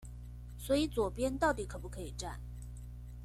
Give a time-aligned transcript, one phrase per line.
[0.57, 2.39] 所以左邊到底可不可以站